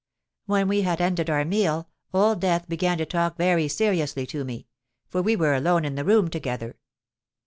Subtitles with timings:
[0.47, 5.21] When we had ended our meal, Old Death began to talk very seriously to me—for
[5.21, 6.75] we were alone in the room together.